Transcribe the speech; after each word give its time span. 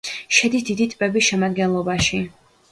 შედის 0.37 0.65
დიდი 0.69 0.87
ტბების 0.95 1.29
შემადგენლობაში. 1.29 2.25